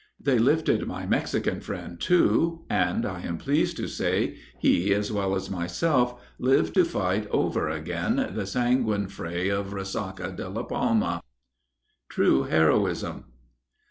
[0.19, 5.35] They lifted my Mexican friend, too, and I am pleased to say he, as well
[5.35, 11.21] as myself, live to fight over again the sanguine fray of Resaca de la Palma."
[12.09, 13.25] TRUE HEROISM.